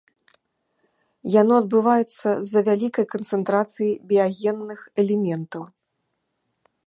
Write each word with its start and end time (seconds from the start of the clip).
Яно 1.41 1.53
адбываецца 1.63 2.29
з-за 2.47 2.63
вялікай 2.71 3.05
канцэнтрацыі 3.13 3.91
біягенных 4.13 4.79
элементаў. 5.03 5.63